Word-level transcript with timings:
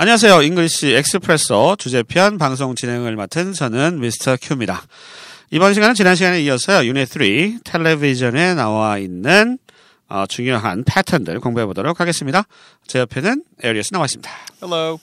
안녕하세요. 0.00 0.40
English 0.40 0.94
Expresso 0.94 1.76
주제편 1.78 2.38
방송 2.38 2.74
진행을 2.74 3.16
맡은 3.16 3.52
저는 3.52 4.00
Mr. 4.00 4.38
Q입니다. 4.40 4.82
이번 5.50 5.74
시간은 5.74 5.94
지난 5.94 6.14
시간에 6.14 6.40
이어서요. 6.40 6.88
유닛 6.88 7.04
3 7.04 7.60
텔레비전에 7.62 8.54
나와 8.54 8.96
있는 8.96 9.58
어, 10.08 10.24
중요한 10.26 10.84
패턴들 10.84 11.40
공부해 11.40 11.66
보도록 11.66 12.00
하겠습니다. 12.00 12.44
제 12.86 13.00
옆에는 13.00 13.44
에리어스 13.62 13.92
나와 13.92 14.06
있습니다. 14.06 14.30
Hello. 14.62 14.98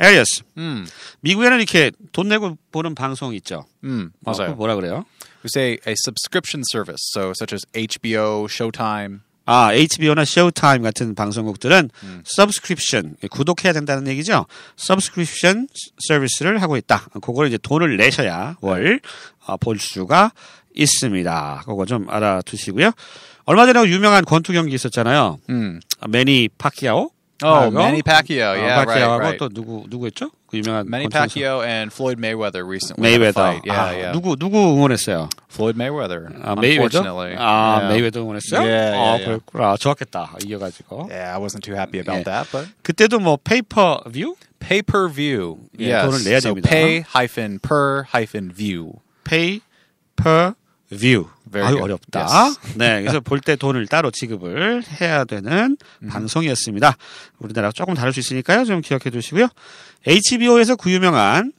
에리어스. 0.00 0.42
음. 0.58 0.84
미국에는 1.20 1.58
이렇게 1.58 1.92
돈 2.10 2.26
내고 2.26 2.58
보는 2.72 2.96
방송 2.96 3.32
있죠. 3.34 3.66
음. 3.84 4.10
어, 4.24 4.32
맞아요. 4.36 4.56
뭐라 4.56 4.74
그래요? 4.74 5.04
We 5.44 5.48
say 5.54 5.78
a 5.86 5.94
subscription 5.96 6.64
service, 6.68 6.98
so 7.14 7.30
such 7.40 7.54
as 7.54 7.64
HBO, 7.72 8.48
Showtime. 8.50 9.20
아, 9.52 9.72
HBO나 9.74 10.24
쇼타임 10.24 10.82
같은 10.82 11.16
방송국들은 11.16 11.90
subscription 12.24 13.16
구독해야 13.30 13.72
된다는 13.72 14.06
얘기죠. 14.06 14.46
subscription 14.78 15.66
서비스를 16.06 16.62
하고 16.62 16.76
있다. 16.76 17.06
그걸 17.20 17.48
이제 17.48 17.58
돈을 17.58 17.96
내셔야 17.96 18.56
월 18.60 19.00
어, 19.46 19.56
볼 19.56 19.78
수가 19.80 20.30
있습니다. 20.76 21.62
그거 21.66 21.84
좀 21.84 22.08
알아두시고요. 22.08 22.92
얼마 23.44 23.66
전에 23.66 23.88
유명한 23.90 24.24
권투 24.24 24.52
경기 24.52 24.72
있었잖아요. 24.74 25.38
Mm. 25.48 25.80
매니 26.08 26.48
파키아오. 26.56 27.10
Oh, 27.42 27.70
Manny 27.74 28.02
Pacquiao. 28.02 28.52
어, 28.52 28.54
Yeah, 28.54 28.84
right, 28.84 28.86
파키아오하고 28.86 29.20
right. 29.24 29.38
또 29.38 29.48
누구 29.48 29.86
누구였죠? 29.88 30.30
그 30.46 30.58
유명한 30.58 30.86
Manny 30.86 31.08
권투 31.08 31.16
선수. 31.16 31.34
Pacquiao 31.40 31.62
and 31.64 31.90
Floyd 31.92 32.20
Mayweather 32.20 32.68
recently. 32.68 33.16
fight. 33.32 33.64
Yeah, 33.64 33.80
아, 33.80 33.96
yeah. 33.96 34.12
누구 34.12 34.36
누구 34.36 34.58
응원했어요? 34.76 35.30
Floyd 35.50 35.76
Mayweather. 35.76 36.30
아, 36.42 36.54
메이웨더? 36.54 37.00
unfortunately. 37.02 37.34
아, 37.36 37.82
yeah. 37.82 37.88
메이웨더 37.92 38.20
응원했어요? 38.22 38.60
Yeah, 38.62 38.94
아, 38.94 39.00
yeah, 39.00 39.18
yeah. 39.18 39.24
그랬구나. 39.26 39.76
좋았겠다. 39.76 40.36
이겨 40.44 40.58
가지고. 40.58 41.08
Yeah, 41.10 41.34
I 41.34 41.38
wasn't 41.42 41.62
too 41.62 41.74
happy 41.74 41.98
about 41.98 42.22
Yeah. 42.22 42.30
that, 42.30 42.46
but 42.52 42.68
그때도 42.82 43.18
뭐 43.18 43.36
페이퍼 43.42 44.00
뷰? 44.12 44.36
pay 44.60 44.82
per 44.82 45.08
view. 45.10 45.58
예, 45.80 45.92
yes. 45.92 46.06
돈을 46.06 46.24
내야 46.24 46.36
so 46.38 46.48
됩니다. 46.54 46.68
pay 46.70 47.02
hyphen 47.02 47.58
per 47.58 48.04
hyphen 48.12 48.52
view. 48.54 49.00
pay 49.24 49.60
per 50.16 50.54
view. 50.92 51.30
Very 51.50 51.66
아유 51.66 51.78
good. 51.78 51.82
어렵다. 51.82 52.26
Yes. 52.30 52.78
네, 52.78 53.00
그래서 53.02 53.18
볼 53.20 53.40
때 53.40 53.56
돈을 53.56 53.86
따로 53.88 54.10
지급을 54.12 54.84
해야 55.00 55.24
되는 55.24 55.76
방송이었습니다. 56.08 56.96
우리나라가 57.40 57.72
조금 57.72 57.94
다를 57.94 58.12
수 58.12 58.20
있으니까요. 58.20 58.64
좀 58.64 58.80
기억해 58.82 59.10
두시고요. 59.10 59.48
HBO에서 60.06 60.76
그 60.76 60.92
유명한 60.92 61.52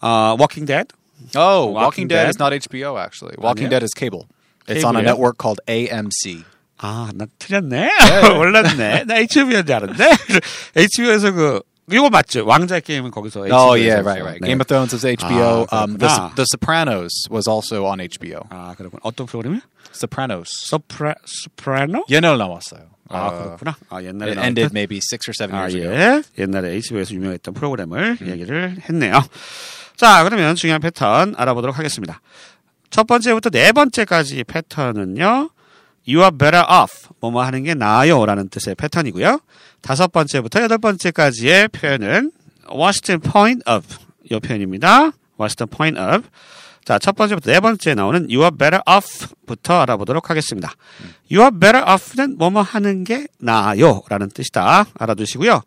어, 0.00 0.36
Walking 0.38 0.66
Dead. 0.66 0.86
Oh, 1.35 1.65
Walking 1.67 1.73
Walking, 1.73 2.07
Dead, 2.07 2.23
Dead? 2.25 2.29
is 2.29 2.39
not 2.39 2.51
HBO 2.53 2.99
actually. 2.99 3.35
Walking 3.37 3.67
아니에요? 3.67 3.69
Dead 3.69 3.83
is 3.83 3.93
cable. 3.93 4.27
It's 4.67 4.83
on 4.83 4.95
a 4.95 4.99
Cable이요? 4.99 5.05
network 5.05 5.37
called 5.37 5.59
AMC. 5.67 6.43
아, 6.79 7.11
나 7.13 7.25
틀렸네. 7.37 7.89
몰랐네. 8.35 9.03
나 9.05 9.15
HBO인 9.17 9.65
줄 9.65 9.75
알았네. 9.75 10.05
HBO에서 10.75 11.31
그 11.31 11.61
이거 11.91 12.09
맞죠? 12.09 12.45
왕자 12.45 12.79
게임은 12.79 13.11
거기서 13.11 13.41
Oh 13.41 13.75
HBO 13.75 13.75
에서 13.75 13.77
yeah, 13.77 13.99
했어요. 14.01 14.05
right, 14.05 14.23
right. 14.23 14.41
네. 14.41 14.47
Game 14.47 14.61
of 14.61 14.67
Thrones 14.67 14.93
is 14.93 15.03
HBO. 15.05 15.67
Ah, 15.71 15.83
um, 15.83 15.97
the, 15.97 16.07
그렇구나. 16.07 16.35
the 16.35 16.45
Sopranos 16.45 17.11
was 17.29 17.47
also 17.47 17.85
on 17.85 17.99
HBO. 17.99 18.47
아, 18.49 18.73
그렇군. 18.77 18.99
어떤 19.03 19.25
프로그램이요? 19.27 19.61
Sopranos. 19.93 20.47
소프라 20.69 21.15
소프라노? 21.25 22.05
옛날 22.09 22.37
나왔어요. 22.37 22.89
아, 23.09 23.27
Uh, 23.27 23.57
그렇구나. 23.59 23.75
아, 23.89 24.01
옛날에 24.03 24.31
it 24.31 24.35
나왔던 24.39 24.45
ended 24.47 24.69
maybe 24.71 24.97
six 25.03 25.27
or 25.27 25.33
seven 25.35 25.53
아, 25.53 25.67
years 25.67 25.75
ago. 25.75 25.91
예. 25.91 26.23
옛날에 26.39 26.75
HBO에서 26.79 27.13
유명했던 27.13 27.53
프로그램을 27.53 28.17
얘기를 28.25 28.77
했네요. 28.89 29.19
자, 29.96 30.24
그러면 30.24 30.54
중요한 30.54 30.80
패턴 30.80 31.34
알아보도록 31.36 31.78
하겠습니다. 31.78 32.20
첫 32.90 33.06
번째부터 33.06 33.50
네 33.50 33.72
번째까지 33.72 34.44
패턴은요. 34.44 35.50
You 36.06 36.20
are 36.20 36.30
better 36.30 36.64
off. 36.70 37.08
뭐뭐 37.20 37.42
하는 37.42 37.64
게 37.64 37.74
나아요. 37.74 38.24
라는 38.24 38.48
뜻의 38.48 38.74
패턴이고요. 38.76 39.40
다섯 39.80 40.12
번째부터 40.12 40.62
여덟 40.62 40.78
번째까지의 40.78 41.68
표현은 41.68 42.30
What's 42.68 43.04
the 43.04 43.18
point 43.18 43.62
of? 43.68 43.86
이 44.30 44.38
표현입니다. 44.38 45.12
What's 45.38 45.56
the 45.56 45.66
point 45.68 45.98
of? 45.98 46.28
자, 46.84 46.98
첫 47.00 47.16
번째부터 47.16 47.50
네 47.50 47.58
번째 47.58 47.94
나오는 47.94 48.20
You 48.30 48.42
are 48.42 48.50
better 48.50 48.80
off부터 48.86 49.80
알아보도록 49.80 50.30
하겠습니다. 50.30 50.72
You 51.30 51.42
are 51.42 51.50
better 51.50 51.84
off는 51.84 52.36
뭐뭐 52.38 52.62
하는 52.62 53.02
게 53.02 53.26
나아요. 53.40 54.02
라는 54.08 54.28
뜻이다. 54.28 54.86
알아두시고요. 54.94 55.62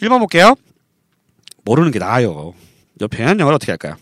1번 0.00 0.18
볼게요. 0.18 0.54
모르는 1.64 1.90
게 1.90 1.98
나아요. 1.98 2.54
이 3.01 3.07
표현 3.07 3.39
영어로 3.39 3.55
어떻게 3.55 3.71
할까요? 3.71 3.97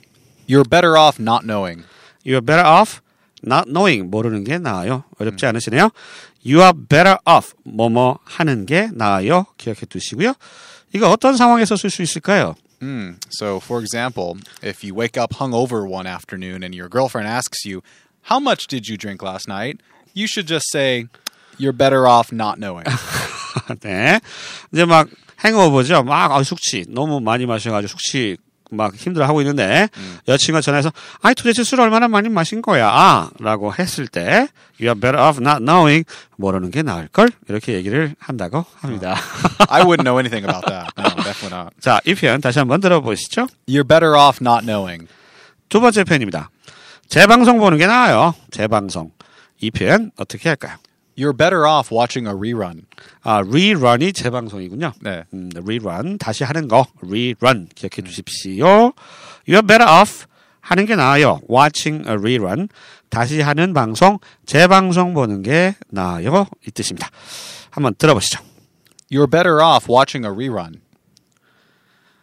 You're 0.47 0.68
better 0.68 0.97
off 0.97 1.22
not 1.22 1.46
knowing. 1.46 1.84
You 2.25 2.36
are 2.36 2.46
better 2.46 2.68
off 2.68 3.02
not 3.46 3.66
knowing. 3.66 4.09
모르는 4.09 4.44
게 4.44 4.58
나아요. 4.58 5.03
어렵지 5.20 5.46
않으시네요. 5.46 5.92
You 6.46 6.62
are 6.62 6.74
better 6.74 7.18
off. 7.28 7.53
뭐뭐 7.64 8.20
하는 8.24 8.66
게 8.66 8.90
나아요. 8.94 9.46
기억해 9.58 9.86
두시고요. 9.88 10.34
이거 10.94 11.09
어떤 11.09 11.38
상황에서 11.38 11.75
쓸 11.75 11.90
수 11.90 12.02
있을까요? 12.02 12.56
Mm. 12.81 13.18
So, 13.30 13.59
for 13.59 13.81
example, 13.81 14.38
if 14.64 14.84
you 14.84 14.96
wake 14.96 15.18
up 15.22 15.36
hungover 15.36 15.88
one 15.88 16.08
afternoon 16.08 16.64
and 16.64 16.74
your 16.74 16.90
girlfriend 16.90 17.28
asks 17.28 17.66
you, 17.66 17.81
"How 18.31 18.40
much 18.40 18.68
did 18.68 18.88
you 18.88 18.97
drink 18.97 19.22
last 19.22 19.47
night?" 19.47 19.81
You 20.16 20.28
should 20.28 20.47
just 20.47 20.72
say, 20.72 21.08
"You're 21.59 21.75
better 21.75 22.08
off 22.08 22.31
not 22.31 22.58
knowing." 22.58 22.88
네. 23.84 24.22
이제 24.74 24.86
막 24.86 25.09
행오버죠. 25.44 26.03
막 26.03 26.31
아, 26.31 26.44
숙취 26.44 26.86
너무 26.88 27.20
많이 27.20 27.46
마셔가지고 27.46 27.90
숙취 27.90 28.38
막 28.75 28.95
힘들어하고 28.95 29.41
있는데 29.43 29.89
여친과 30.29 30.61
전화해서 30.61 30.93
아니 31.23 31.35
도대체 31.35 31.62
술 31.65 31.81
얼마나 31.81 32.09
많이 32.09 32.29
마신 32.29 32.62
거야? 32.62 32.89
아, 32.89 33.31
라고 33.41 33.73
했을 33.75 34.07
때 34.07 34.49
You 34.81 34.89
are 34.91 35.01
better 35.01 35.21
off 35.23 35.41
not 35.41 35.59
knowing 35.65 36.05
모르는 36.37 36.71
게 36.71 36.83
나을 36.83 37.09
걸 37.09 37.31
이렇게 37.49 37.75
얘기를 37.75 38.15
한다고 38.19 38.65
합니다. 38.81 39.17
I 39.69 39.83
wouldn't 39.83 40.03
know 40.05 40.19
anything 40.19 40.45
about 40.45 40.67
that. 40.67 40.91
No, 40.99 41.15
definitely 41.23 41.57
not. 41.59 41.75
자, 41.81 42.01
이 42.05 42.15
표현 42.15 42.41
다시 42.41 42.59
한번 42.59 42.81
들어보시죠. 42.81 43.47
You're 43.69 43.87
better 43.89 44.15
off 44.19 44.39
not 44.43 44.67
knowing. 44.67 45.07
두 45.69 45.81
번째 45.81 46.05
표현입니다. 46.05 46.51
재방송 47.09 47.59
보는 47.59 47.79
게 47.79 47.87
나아요. 47.87 48.34
재방송. 48.51 49.13
이 49.61 49.71
표현 49.71 50.11
어떻게 50.17 50.49
할까요? 50.49 50.77
You're 51.17 51.33
better 51.33 51.67
off 51.67 51.93
watching 51.93 52.27
a 52.27 52.35
rerun. 52.35 52.87
아, 53.23 53.39
rerun이 53.47 54.13
재방송이군요. 54.13 54.93
네. 55.01 55.25
음, 55.33 55.51
rerun 55.55 56.19
다시 56.19 56.45
하는 56.45 56.67
거 56.69 56.87
rerun 57.03 57.69
기억해 57.75 58.03
두십시오. 58.03 58.93
You're 59.47 59.67
better 59.67 59.89
off 59.89 60.27
하는 60.61 60.87
게 60.87 60.97
나아요. 60.97 61.41
Watching 61.49 62.09
a 62.09 62.17
rerun 62.17 62.69
다시 63.11 63.41
하는 63.41 63.73
방송 63.75 64.19
재방송 64.47 65.15
보는 65.15 65.43
게 65.43 65.77
나아요. 65.89 66.47
이 66.67 66.71
뜻입니다. 66.73 67.11
한번 67.71 67.95
들어보시죠. 67.95 68.41
You're 69.13 69.31
better 69.31 69.63
off 69.63 69.87
watching 69.89 70.27
a 70.27 70.33
rerun. 70.33 70.81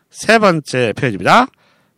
세 0.09 0.37
번째 0.39 0.91
표현입니다. 0.93 1.47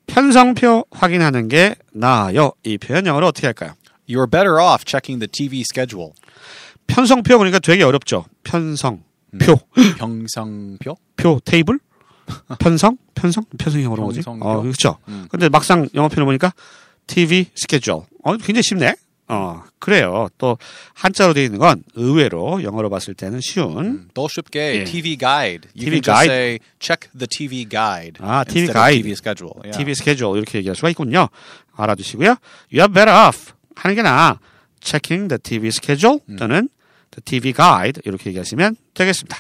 편성표 0.06 0.86
확인하는 0.92 1.48
게 1.48 1.76
나아요. 1.92 2.52
이 2.64 2.78
표현 2.78 3.08
영어로 3.08 3.28
어떻게 3.28 3.48
할까요? 3.48 3.74
You're 4.08 4.30
better 4.30 4.60
off 4.60 4.84
checking 4.86 5.20
the 5.20 5.28
TV 5.28 5.62
schedule. 5.62 6.14
편성표 6.88 7.38
그러니까 7.38 7.60
되게 7.60 7.84
어렵죠. 7.84 8.26
편성표 8.44 9.60
평상표? 9.98 10.96
표 11.16 11.40
테이블 11.44 11.80
편성 12.60 12.98
편성 13.16 13.46
편성이 13.58 13.86
뭐지? 13.86 14.22
편성표? 14.22 14.48
어 14.48 14.62
그렇죠. 14.62 14.98
근데 15.30 15.50
막상 15.50 15.88
영어 15.96 16.08
표현 16.08 16.26
보니까 16.26 16.54
TV 17.08 17.48
스케줄 17.56 17.94
어 17.94 18.38
굉장히 18.38 18.64
쉽네. 18.64 18.96
어 19.30 19.64
그래요. 19.80 20.28
또 20.38 20.58
한자로 20.94 21.34
되어 21.34 21.44
있는 21.44 21.58
건 21.60 21.84
의외로 21.96 22.62
영어로 22.62 22.90
봤을 22.90 23.14
때는 23.14 23.40
쉬운 23.42 24.10
더 24.14 24.28
쉽게 24.28 24.82
예. 24.82 24.84
TV 24.84 25.18
guide. 25.18 25.70
You 25.76 25.86
TV 25.86 26.02
guide? 26.02 26.32
say 26.32 26.60
check 26.80 27.10
the 27.18 27.28
TV 27.28 27.68
guide. 27.70 28.20
아, 28.20 28.44
TV 28.44 28.68
guide. 28.68 29.02
TV 29.02 29.12
schedule. 29.14 29.54
Yeah. 29.64 29.78
TV 29.78 29.96
스케줄 29.96 30.28
이렇게 30.38 30.58
얘기할 30.60 30.76
수가 30.76 30.90
있군요. 30.90 31.30
알아두시고요. 31.76 32.36
You 32.72 32.82
are 32.82 32.92
better 32.92 33.14
off 33.28 33.54
하는 33.76 33.96
게 33.96 34.02
나아. 34.02 34.40
Checking 34.84 35.30
the 35.30 35.40
TV 35.40 35.68
schedule 35.70 36.20
또는 36.38 36.70
the 37.12 37.22
TV 37.24 37.54
guide 37.54 38.02
이렇게 38.06 38.30
얘기하시면 38.30 38.76
되겠습니다. 38.94 39.38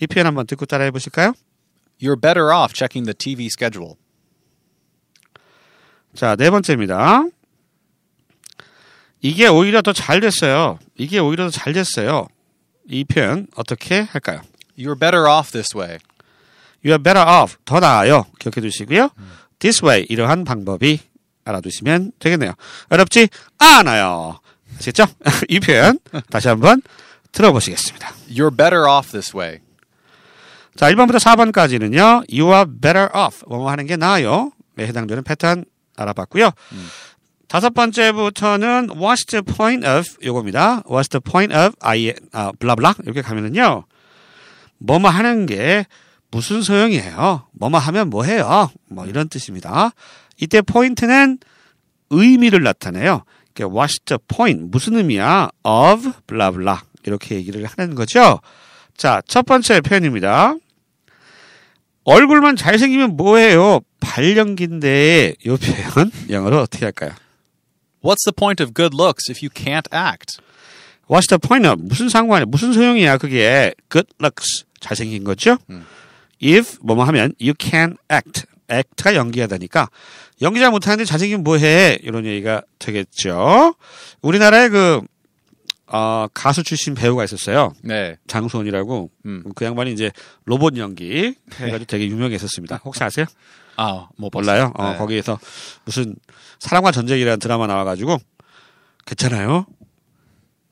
이 0.00 0.06
표현 0.06 0.26
한번 0.26 0.46
듣고 0.46 0.66
따라해 0.66 0.90
보실까요? 0.90 1.32
You're 2.02 2.20
better 2.20 2.48
off 2.52 2.72
checking 2.74 3.04
the 3.04 3.14
TV 3.14 3.46
schedule. 3.46 3.94
자, 6.14 6.34
네 6.36 6.50
번째입니다. 6.50 7.24
이게 9.20 9.46
오히려 9.48 9.82
더 9.82 9.92
잘 9.92 10.20
됐어요. 10.20 10.78
이게 10.96 11.18
오히려 11.18 11.44
더 11.44 11.50
잘 11.50 11.72
됐어요. 11.72 12.26
이 12.88 13.04
표현 13.04 13.46
어떻게 13.54 14.00
할까요? 14.00 14.40
You're 14.78 14.98
better 14.98 15.26
off 15.28 15.52
this 15.52 15.76
way. 15.76 15.98
You 16.84 16.92
are 16.92 17.02
better 17.02 17.22
off. 17.22 17.56
더 17.64 17.78
나아요. 17.80 18.24
기억해 18.38 18.60
두시고요. 18.62 19.10
This 19.58 19.84
way. 19.84 20.06
이러한 20.08 20.44
방법이 20.44 21.00
알아두시면 21.44 22.12
되겠네요. 22.18 22.54
어렵지 22.88 23.28
않아요. 23.58 24.40
아시겠죠? 24.80 25.04
이 25.48 25.60
표현 25.60 25.98
다시 26.30 26.48
한번 26.48 26.82
들어보시겠습니다. 27.32 28.12
You're 28.30 28.56
better 28.56 28.84
off 28.84 29.12
this 29.12 29.36
way. 29.36 29.60
자, 30.74 30.90
1번부터 30.90 31.18
4번까지는요. 31.18 32.24
You 32.32 32.52
are 32.52 32.64
better 32.66 33.08
off. 33.14 33.44
뭐뭐 33.48 33.70
하는 33.70 33.86
게 33.86 33.96
나아요. 33.96 34.52
에 34.78 34.86
해당되는 34.86 35.22
패턴 35.24 35.64
알아봤고요. 35.96 36.50
다섯 37.48 37.74
번째부터는 37.74 38.88
What's 38.88 39.26
the 39.28 39.42
point 39.42 39.86
of 39.86 40.06
요겁니다. 40.24 40.82
What's 40.82 41.10
the 41.10 41.20
point 41.20 41.54
of 41.54 41.74
I 41.80 42.14
아 42.32 42.52
블라블라 42.58 42.94
이렇게 43.04 43.22
가면은요. 43.22 43.84
뭐뭐 44.78 45.10
하는 45.10 45.46
게 45.46 45.84
무슨 46.30 46.62
소용이에요? 46.62 47.48
뭐뭐 47.52 47.78
하면 47.78 48.08
뭐 48.08 48.24
해요? 48.24 48.70
뭐 48.88 49.04
이런 49.06 49.28
뜻입니다. 49.28 49.90
이때 50.40 50.62
포인트는 50.62 51.38
의미를 52.10 52.62
나타내요. 52.62 53.24
그러니까 53.54 53.80
What's 53.80 54.04
the 54.04 54.18
point? 54.28 54.68
무슨 54.70 54.96
의미야? 54.96 55.50
Of 55.62 56.12
blah 56.26 56.56
blah 56.56 56.80
이렇게 57.04 57.36
얘기를 57.36 57.64
하는 57.64 57.94
거죠. 57.94 58.40
자, 58.96 59.22
첫 59.26 59.46
번째 59.46 59.80
표현입니다. 59.80 60.54
얼굴만 62.04 62.56
잘생기면 62.56 63.16
뭐해요? 63.16 63.80
발연기인데 64.00 65.34
이 65.44 65.48
표현 65.48 66.10
영어로 66.28 66.60
어떻게 66.60 66.86
할까요? 66.86 67.12
What's 68.02 68.24
the 68.24 68.32
point 68.34 68.62
of 68.62 68.72
good 68.74 68.94
looks 68.94 69.30
if 69.30 69.44
you 69.44 69.50
can't 69.52 69.86
act? 69.92 70.38
What's 71.08 71.28
the 71.28 71.38
point 71.38 71.66
of? 71.68 71.82
무슨 71.82 72.08
상관이야? 72.08 72.46
무슨 72.46 72.72
소용이야? 72.72 73.18
그게 73.18 73.74
good 73.90 74.08
looks 74.20 74.64
잘생긴 74.80 75.24
거죠? 75.24 75.58
If 76.42 76.78
뭐뭐 76.82 77.04
하면 77.04 77.34
you 77.40 77.52
can 77.58 77.96
act. 78.10 78.46
Act가 78.70 79.14
연기하다니까 79.14 79.88
연기 80.42 80.60
잘 80.60 80.70
못하는데 80.70 81.04
잘생기면 81.04 81.44
뭐해? 81.44 81.98
이런 82.02 82.24
얘기가 82.24 82.62
되겠죠. 82.78 83.74
우리나라에 84.22 84.68
그 84.68 85.00
어, 85.92 86.28
가수 86.32 86.62
출신 86.62 86.94
배우가 86.94 87.24
있었어요. 87.24 87.72
네. 87.82 88.16
장수원이라고. 88.28 89.10
음. 89.26 89.42
그 89.56 89.64
양반이 89.64 89.92
이제 89.92 90.12
로봇 90.44 90.76
연기 90.76 91.34
해가지고 91.54 91.84
되게 91.86 92.06
유명했었습니다. 92.06 92.80
혹시 92.84 93.02
아세요? 93.02 93.26
아, 93.76 94.08
뭐 94.16 94.30
몰라요? 94.32 94.72
어, 94.76 94.92
네. 94.92 94.98
거기에서 94.98 95.38
무슨 95.84 96.14
사랑과 96.60 96.92
전쟁이라는 96.92 97.38
드라마 97.40 97.66
나와가지고 97.66 98.18
괜찮아요? 99.06 99.66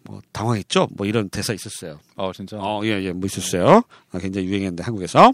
뭐 0.09 0.23
당황했죠? 0.33 0.89
뭐 0.97 1.07
이런 1.07 1.29
대사 1.29 1.53
있었어요. 1.53 2.01
어, 2.17 2.33
진짜. 2.33 2.57
어, 2.59 2.81
예, 2.85 3.03
예, 3.03 3.13
뭐 3.13 3.27
있었어요. 3.27 3.83
아, 4.11 4.19
굉장히 4.19 4.47
유행했는데 4.49 4.83
한국에서 4.83 5.33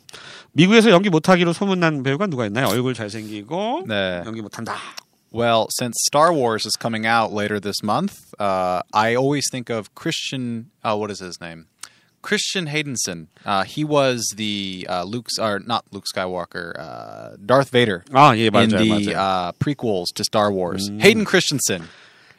미국에서 0.52 0.90
연기 0.90 1.10
못하기로 1.10 1.52
소문난 1.52 2.02
배우가 2.02 2.26
누가 2.26 2.44
있나요? 2.46 2.66
얼굴 2.66 2.92
잘생기고 2.92 3.84
네. 3.86 4.22
연기 4.26 4.42
못한다. 4.42 4.74
Well, 5.32 5.66
since 5.70 5.94
Star 6.06 6.32
Wars 6.32 6.66
is 6.66 6.76
coming 6.76 7.06
out 7.06 7.32
later 7.32 7.58
this 7.60 7.82
month, 7.82 8.34
uh, 8.38 8.82
I 8.92 9.14
always 9.16 9.48
think 9.50 9.68
of 9.70 9.94
Christian. 9.94 10.70
Uh, 10.82 10.96
what 10.96 11.10
is 11.10 11.20
his 11.20 11.40
name? 11.40 11.66
Christian 12.22 12.66
Haydenson. 12.66 13.26
Uh, 13.44 13.64
he 13.64 13.84
was 13.84 14.32
the 14.36 14.86
uh, 14.88 15.04
Luke's, 15.04 15.38
or 15.38 15.58
not 15.58 15.84
Luke 15.92 16.04
Skywalker, 16.12 16.72
uh, 16.78 17.36
Darth 17.44 17.70
Vader 17.70 18.04
아, 18.12 18.34
예, 18.36 18.46
in 18.46 18.52
맞아요, 18.52 18.78
the 18.78 18.90
맞아요. 18.90 19.16
uh, 19.16 19.52
prequels 19.58 20.06
to 20.14 20.24
Star 20.24 20.50
Wars. 20.50 20.88
Hayden 21.00 21.24
Christensen. 21.24 21.88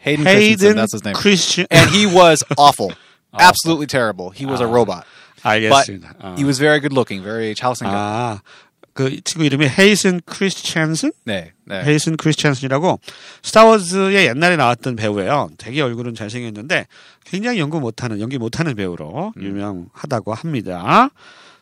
Hayden, 0.05 0.23
Christensen. 0.25 0.75
헤이든 0.75 0.75
That's 0.75 0.93
his 0.93 1.03
name. 1.03 1.15
크리스천. 1.17 1.65
and 1.71 1.89
he 1.91 2.05
was 2.05 2.43
awful, 2.57 2.93
absolutely 3.33 3.87
terrible. 3.87 4.29
He 4.29 4.45
was 4.45 4.61
a 4.61 4.67
robot, 4.67 5.03
but 5.41 5.49
알겠습니다. 5.49 6.13
어. 6.19 6.35
he 6.37 6.43
was 6.45 6.59
very 6.59 6.79
good 6.79 6.93
looking, 6.93 7.23
very 7.23 7.55
잘생겨. 7.55 7.91
아, 7.91 8.41
그 8.93 9.19
친구 9.23 9.43
이름이 9.45 9.67
헤이슨 9.67 10.21
크리스찬슨? 10.25 11.11
네, 11.25 11.51
네. 11.65 11.83
헤이슨 11.83 12.15
크리스찬슨이라고 12.15 12.99
스타워즈에 13.43 14.27
옛날에 14.27 14.55
나왔던 14.55 14.95
배우예요. 14.95 15.49
되게 15.57 15.81
얼굴은 15.81 16.15
잘생겼는데 16.15 16.87
굉장히 17.25 17.59
연구 17.59 17.81
못하는 17.81 18.21
연기 18.21 18.37
못하는 18.37 18.73
배우로 18.75 19.33
유명하다고 19.37 20.33
합니다. 20.33 21.09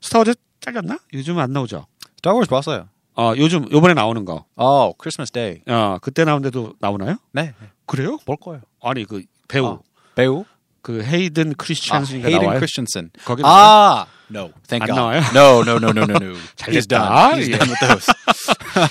스타워즈 0.02 0.36
잘렸나? 0.60 1.00
요즘 1.14 1.40
안 1.40 1.52
나오죠. 1.54 1.88
Star 2.20 2.36
Wars 2.36 2.50
봤어요. 2.50 2.88
어 3.16 3.34
요즘 3.38 3.66
요번에 3.72 3.94
나오는 3.94 4.26
거. 4.26 4.46
Oh, 4.56 4.94
Christmas 5.00 5.32
Day. 5.32 5.62
어 5.68 5.98
그때 6.02 6.26
나온데도 6.26 6.74
나오나요? 6.80 7.18
네, 7.32 7.54
그래요? 7.86 8.18
볼 8.26 8.38
거예요. 8.38 8.62
아니 8.82 9.06
그 9.06 9.24
배우 9.48 9.66
어. 9.66 9.80
배우? 10.16 10.46
그 10.82 11.02
헤이든 11.04 11.52
아, 11.52 11.54
크리스찬슨이가 11.58 12.28
Hayden 12.28 12.44
나와요. 12.48 12.60
Christensen. 12.60 13.10
거기 13.24 13.42
나와요? 13.42 13.58
아, 13.58 14.06
no, 14.30 14.52
thank 14.68 14.82
안 14.84 14.88
God. 14.88 15.00
나와요? 15.00 15.22
No, 15.34 15.62
no, 15.62 15.78
no, 15.78 15.90
no, 15.92 16.04
no, 16.04 16.18
no. 16.20 16.38
잘 16.58 16.74
He's 16.74 16.86
done. 16.88 17.40
He's 17.40 17.48
예. 17.50 17.58
done 17.58 17.70
with 17.70 17.80
those. 17.80 18.06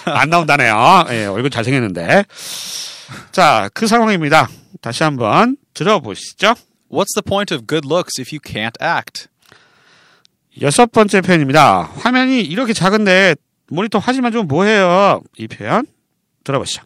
안 0.09 0.31
나온다네요. 0.31 1.05
예, 1.11 1.27
얼굴 1.27 1.51
잘생겼는데. 1.51 2.25
자, 3.31 3.69
그 3.75 3.87
상황입니다. 3.87 4.49
다시 4.81 5.03
한번 5.03 5.59
들어보시죠. 5.75 6.55
What's 6.91 7.13
the 7.15 7.23
point 7.23 7.53
of 7.55 7.67
good 7.67 7.87
looks 7.87 8.19
if 8.19 8.33
you 8.35 8.41
can't 8.41 8.81
act? 8.83 9.29
여섯 10.63 10.91
번째 10.93 11.21
표현입니다. 11.21 11.91
화면이 11.97 12.41
이렇게 12.41 12.73
작은데 12.73 13.35
모니터 13.73 13.99
화질만 13.99 14.33
좀 14.33 14.47
뭐해요? 14.47 15.23
이 15.39 15.49
표현 15.49 15.87
들어보시죠. 16.45 16.83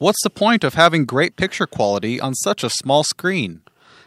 What's 0.00 0.22
the 0.24 0.32
point 0.34 0.66
of 0.66 0.74
having 0.78 1.06
great 1.06 1.36
picture 1.36 1.68
quality 1.68 2.18
on 2.20 2.32
such 2.32 2.64
a 2.64 2.70
small 2.72 3.02
screen? 3.04 3.60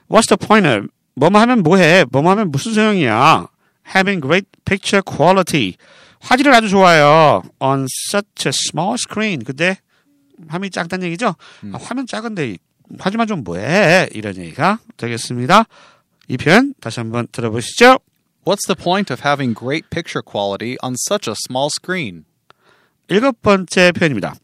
What's 0.09 0.27
the 0.27 0.37
point 0.37 0.67
of 0.67 0.87
뭐뭐 1.15 1.39
하면 1.39 1.61
뭐해? 1.61 2.05
뭐뭐 2.11 2.31
하면 2.31 2.51
무슨 2.51 2.73
소용이야? 2.73 3.47
Having 3.95 4.21
great 4.21 4.47
picture 4.65 5.03
quality. 5.05 5.75
화질을 6.21 6.53
아주 6.53 6.69
좋아요. 6.69 7.43
On 7.59 7.85
such 8.09 8.47
a 8.47 8.51
small 8.51 8.95
screen. 8.97 9.43
근데 9.43 9.77
화면이 10.47 10.71
작다는 10.71 11.05
얘기죠? 11.07 11.35
아, 11.73 11.77
화면 11.79 12.07
작은데 12.07 12.57
화질만 12.99 13.27
좀 13.27 13.43
뭐해? 13.43 14.09
이런 14.13 14.37
얘기가 14.37 14.79
되겠습니다. 14.97 15.65
이 16.29 16.37
표현 16.37 16.73
다시 16.81 16.99
한번 16.99 17.27
들어보시죠. 17.31 17.99
What's 18.45 18.67
the 18.67 18.75
point 18.75 19.09
of 19.11 19.21
having 19.21 19.53
great 19.53 19.89
picture 19.89 20.21
quality 20.21 20.77
on 20.83 20.95
such 20.97 21.27
a 21.29 21.35
small 21.47 21.69
screen? 21.69 22.25
일곱 23.07 23.41
번째 23.41 23.91
표현입니다. 23.93 24.35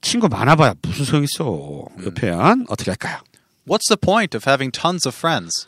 친구 0.00 0.28
많아봐야 0.28 0.74
무슨 0.82 1.04
소용 1.04 1.24
있어. 1.24 1.84
이 2.06 2.10
표현 2.10 2.64
어떻게 2.68 2.90
할까요? 2.90 3.18
What's 3.66 3.88
the 3.88 3.96
point 4.00 4.36
of 4.36 4.44
having 4.48 4.70
tons 4.70 5.06
of 5.06 5.14
friends? 5.16 5.66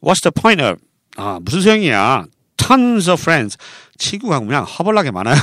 What's 0.00 0.20
the 0.22 0.30
point 0.32 0.62
of? 0.62 0.80
아, 1.16 1.38
무슨 1.42 1.62
소용이야? 1.62 2.26
Tons 2.56 3.10
of 3.10 3.20
friends. 3.20 3.56
친구가 3.98 4.38
그냥 4.40 4.64
허벌나게 4.64 5.10
많아요. 5.10 5.34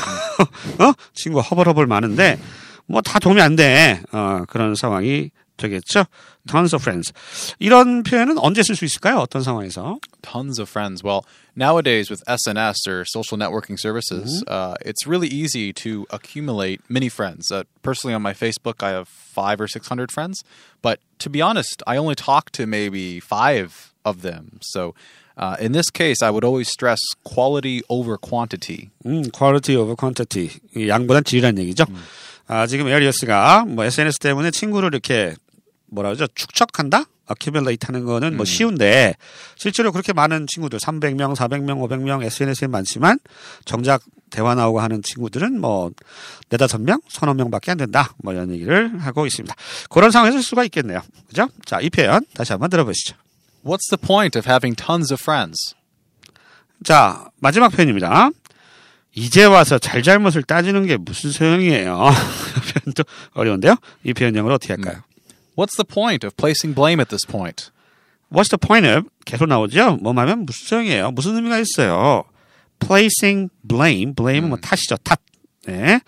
어? 0.79 0.93
친구 1.13 1.39
허벌허벌 1.39 1.85
많은데 1.87 2.39
뭐 2.85 3.01
다 3.01 3.19
도움이 3.19 3.41
안 3.41 3.55
돼. 3.55 4.01
어, 4.11 4.43
그런 4.47 4.75
상황이 4.75 5.31
되겠죠. 5.58 6.06
Tons 6.48 6.74
of 6.74 6.82
friends. 6.82 7.12
이런 7.58 8.02
표현은 8.02 8.38
언제 8.38 8.62
쓸 8.62 8.76
수 8.76 8.84
있을까요? 8.84 9.18
어떤 9.18 9.42
상황에서? 9.42 9.98
Tons 10.22 10.60
of 10.60 10.68
friends. 10.68 11.02
Well, 11.02 11.24
nowadays 11.56 12.10
with 12.10 12.22
SNS 12.26 12.86
or 12.88 13.04
social 13.04 13.38
networking 13.38 13.78
services, 13.78 14.44
uh, 14.48 14.74
it's 14.84 15.06
really 15.06 15.28
easy 15.28 15.72
to 15.74 16.06
accumulate 16.10 16.80
many 16.88 17.08
friends. 17.08 17.50
Uh, 17.50 17.64
personally, 17.82 18.14
on 18.14 18.22
my 18.22 18.34
Facebook, 18.34 18.82
I 18.82 18.90
have 18.90 19.08
five 19.08 19.60
or 19.60 19.68
six 19.68 19.88
hundred 19.88 20.10
friends. 20.10 20.42
But 20.82 20.98
to 21.20 21.30
be 21.30 21.40
honest, 21.40 21.82
I 21.86 21.96
only 21.96 22.14
talk 22.14 22.50
to 22.52 22.66
maybe 22.66 23.20
five 23.20 23.92
of 24.04 24.22
them. 24.22 24.58
So, 24.60 24.94
uh, 25.36 25.56
in 25.58 25.72
this 25.72 25.88
case, 25.90 26.20
I 26.22 26.30
would 26.30 26.44
always 26.44 26.68
stress 26.68 27.00
quality 27.24 27.82
over 27.88 28.16
quantity. 28.18 28.90
음, 29.06 29.30
quality 29.32 29.76
over 29.76 29.94
quantity. 29.96 30.50
이 30.76 30.88
양보단 30.88 31.24
질이라는 31.24 31.62
얘기죠. 31.62 31.86
아, 32.46 32.66
지금 32.66 32.88
에리어스가 32.88 33.64
뭐 33.66 33.84
SNS 33.84 34.18
때문에 34.18 34.50
친구를 34.50 34.90
이렇게 34.92 35.34
뭐라 35.91 36.09
그러죠? 36.09 36.27
축적한다? 36.33 37.05
accumulate 37.29 37.85
하는 37.85 38.05
거는 38.05 38.35
뭐 38.35 38.45
쉬운데 38.45 39.15
실제로 39.55 39.91
그렇게 39.91 40.13
많은 40.13 40.47
친구들 40.47 40.79
300명, 40.79 41.35
400명, 41.35 41.87
500명 41.87 42.23
SNS에 42.23 42.67
많지만 42.67 43.19
정작 43.65 44.01
대화 44.29 44.55
나오고 44.55 44.79
하는 44.79 45.01
친구들은 45.01 45.59
뭐 45.59 45.91
네다섯 46.49 46.81
명, 46.81 46.99
서너 47.07 47.33
명밖에 47.33 47.71
안 47.71 47.77
된다. 47.77 48.13
뭐 48.17 48.33
이런 48.33 48.51
얘기를 48.51 48.99
하고 48.99 49.25
있습니다. 49.25 49.55
그런 49.89 50.11
상황에서 50.11 50.37
쓸 50.37 50.43
수가 50.43 50.63
있겠네요. 50.65 51.01
그죠? 51.27 51.49
자, 51.65 51.79
이 51.81 51.89
표현 51.89 52.25
다시 52.33 52.51
한번 52.51 52.69
들어보시죠. 52.69 53.15
What's 53.63 53.89
the 53.89 53.97
point 54.01 54.37
of 54.37 54.49
having 54.49 54.75
tons 54.75 55.13
of 55.13 55.21
friends? 55.21 55.75
자, 56.83 57.29
마지막 57.39 57.69
표현입니다. 57.69 58.29
이제 59.15 59.43
와서 59.43 59.77
잘잘못을 59.79 60.43
따지는 60.43 60.85
게 60.85 60.95
무슨 60.95 61.31
소용이에요. 61.31 61.93
표현도 62.85 63.03
어려운데요. 63.33 63.75
이 64.03 64.13
표현 64.13 64.35
영어로 64.35 64.55
어떻게 64.55 64.73
할까요? 64.73 65.01
What's 65.59 65.75
the 65.75 65.83
point 65.83 66.25
of 66.25 66.37
placing 66.37 66.73
blame 66.73 67.01
at 67.01 67.09
this 67.09 67.25
point? 67.27 67.69
What's 68.31 68.47
the 68.47 68.57
point 68.57 68.87
of? 68.87 69.09
계속 69.25 69.45
나오죠. 69.45 69.97
뭐 69.97 70.13
하면 70.13 70.45
무슨 70.45 70.67
소용이에요. 70.67 71.11
무슨 71.11 71.35
의미가 71.35 71.59
있어요. 71.59 72.23
Placing 72.79 73.49
blame. 73.67 74.13
blame은 74.13 74.47
뭐 74.47 74.57
탓이죠. 74.57 74.95
탓. 75.03 75.19
네. 75.67 75.99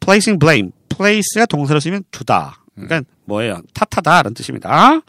Placing 0.00 0.40
blame. 0.40 0.72
place가 0.88 1.46
동사로 1.46 1.78
쓰면 1.78 2.02
두다. 2.10 2.64
그러니까 2.74 3.02
뭐예요? 3.24 3.62
탓하다라는 3.72 4.34
뜻입니다. 4.34 5.00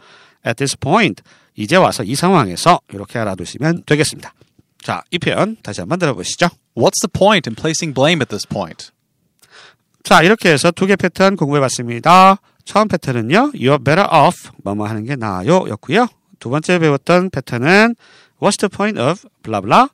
At 0.46 0.54
this 0.54 0.78
point. 0.78 1.24
이제 1.56 1.74
와서 1.74 2.04
이 2.04 2.14
상황에서 2.14 2.78
이렇게 2.92 3.18
알아두시면 3.18 3.82
되겠습니다. 3.86 4.32
자, 4.80 5.02
이 5.10 5.18
표현 5.18 5.56
다시 5.64 5.80
한번 5.80 5.98
들어보시죠. 5.98 6.46
What's 6.76 7.00
the 7.02 7.10
point 7.12 7.50
in 7.50 7.56
placing 7.56 7.92
blame 7.92 8.20
at 8.22 8.28
this 8.28 8.46
point? 8.46 8.92
자, 10.04 10.22
이렇게 10.22 10.52
해서 10.52 10.70
두 10.70 10.86
개 10.86 10.94
패턴 10.94 11.34
공부해 11.34 11.60
봤습니다. 11.60 12.38
처음 12.70 12.86
패턴은요, 12.86 13.50
you're 13.54 13.84
better 13.84 14.06
off, 14.12 14.48
뭐뭐 14.62 14.86
하는 14.86 15.02
게 15.02 15.16
나아요, 15.16 15.68
였고요. 15.70 16.06
두 16.38 16.50
번째 16.50 16.78
배웠던 16.78 17.30
패턴은 17.30 17.96
what's 18.40 18.60
the 18.60 18.68
point 18.68 18.96
of, 18.96 19.28
blah, 19.42 19.88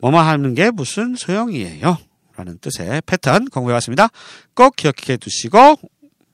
뭐뭐 0.00 0.20
하는 0.20 0.54
게 0.54 0.70
무슨 0.70 1.14
소용이에요. 1.14 1.96
라는 2.36 2.58
뜻의 2.58 3.00
패턴 3.06 3.46
공부해 3.46 3.72
봤습니다. 3.76 4.08
꼭 4.52 4.76
기억해 4.76 5.16
두시고, 5.16 5.76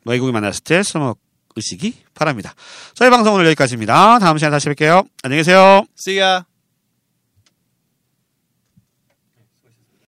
외국인 0.07 0.33
만났을 0.33 0.65
때 0.65 0.83
써먹으시기 0.83 2.03
바랍니다. 2.15 2.53
저희 2.95 3.09
방송 3.09 3.35
오늘 3.35 3.47
여기까지입니다. 3.47 4.19
다음 4.19 4.39
시간에 4.39 4.51
다시 4.51 4.69
뵐게요. 4.69 5.07
안녕히 5.23 5.45
계세요. 5.45 5.87
See 5.97 6.21
ya. 6.21 6.56